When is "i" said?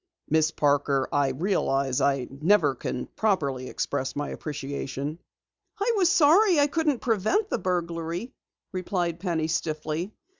1.13-1.27, 2.01-2.27, 5.79-5.93, 6.59-6.65